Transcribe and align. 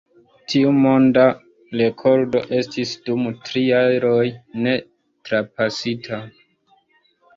Tiu 0.51 0.69
monda 0.85 1.25
rekordo 1.81 2.41
estis 2.61 2.93
dum 3.09 3.23
tri 3.49 3.63
jaroj 3.67 4.25
ne 4.65 4.75
trapasita. 5.29 6.25